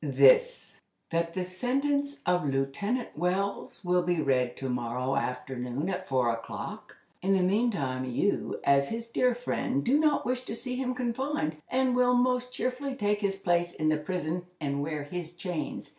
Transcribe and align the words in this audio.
"This: 0.03 0.79
that 1.11 1.35
the 1.35 1.43
sentence 1.43 2.23
of 2.25 2.49
Lieutenant 2.49 3.15
Wells 3.15 3.81
will 3.85 4.01
be 4.01 4.19
read 4.19 4.57
to 4.57 4.67
morrow 4.67 5.15
afternoon 5.15 5.89
at 5.89 6.07
four 6.07 6.31
o'clock. 6.31 6.97
In 7.21 7.33
the 7.35 7.43
mean 7.43 7.69
time, 7.69 8.05
you, 8.05 8.59
as 8.63 8.89
his 8.89 9.05
dear 9.07 9.35
friend, 9.35 9.83
do 9.85 9.99
not 9.99 10.25
wish 10.25 10.41
to 10.45 10.55
see 10.55 10.73
him 10.75 10.95
confined, 10.95 11.57
and 11.69 11.95
will 11.95 12.15
most 12.15 12.51
cheerfully 12.51 12.95
take 12.95 13.21
his 13.21 13.35
place 13.35 13.75
in 13.75 13.89
the 13.89 13.97
prison, 13.97 14.47
and 14.59 14.81
wear 14.81 15.03
his 15.03 15.35
chains. 15.35 15.89